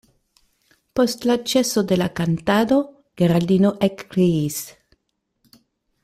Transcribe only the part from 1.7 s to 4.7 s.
de la kantado Geraldino ekkriis: